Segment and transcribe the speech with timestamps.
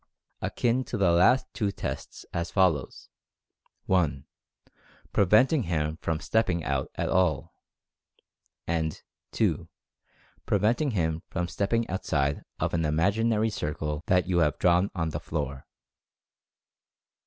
[0.41, 3.09] Akin to the last are two tests as follows:
[3.87, 4.23] (i)
[5.13, 7.53] Pre venting him from stepping out at all;
[8.65, 9.69] and (2)
[10.47, 15.09] pre venting him from stepping outside of an imaginary circle that you have drawn on
[15.11, 15.67] the floor.